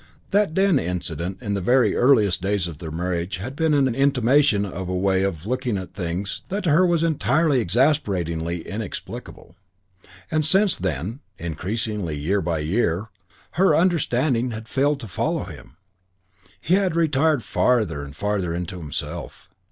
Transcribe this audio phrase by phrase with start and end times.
[0.31, 4.65] That den incident in the very earliest days of their marriage had been an intimation
[4.65, 9.53] of a way of looking at things that to her was entirely and exasperatingly inexplicable;
[10.31, 13.11] and since then, increasingly year by year,
[13.51, 15.77] her understanding had failed to follow him.
[16.59, 19.51] He had retired farther and farther into himself.